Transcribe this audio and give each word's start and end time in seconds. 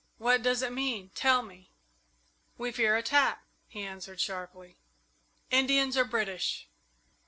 What 0.17 0.41
does 0.41 0.63
it 0.63 0.71
mean? 0.71 1.11
Tell 1.13 1.43
me!" 1.43 1.69
"We 2.57 2.71
fear 2.71 2.95
attack," 2.95 3.43
he 3.67 3.83
answered 3.83 4.19
sharply. 4.19 4.79
"Indians 5.51 5.95
or 5.95 6.05
British?" 6.05 6.67